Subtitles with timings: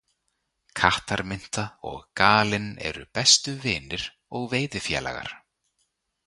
[0.79, 4.07] Kattarmynta og Galinn eru bestu vinir
[4.41, 5.33] og veiðifélagar.